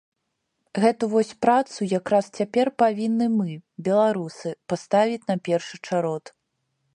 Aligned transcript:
Гэту 0.83 1.03
вось 1.11 1.33
працу 1.45 1.87
якраз 1.99 2.25
цяпер 2.39 2.71
павінны 2.85 3.27
мы, 3.37 3.49
беларусы, 3.89 4.49
паставіць 4.75 5.23
на 5.31 5.35
першы 5.51 5.75
чарод. 5.87 6.25